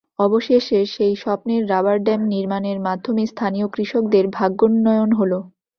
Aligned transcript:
অবশেষে 0.19 0.79
সেই 0.87 1.13
স্বপ্নের 1.15 1.61
রাবার 1.69 1.97
ড্যাম 2.03 2.21
নির্মাণের 2.25 2.79
মাধ্যমে 2.79 3.23
স্থানীয় 3.25 3.67
কৃষকদের 3.67 4.25
ভাগ্যোন্নয়ন 4.29 5.09
হলো। 5.13 5.39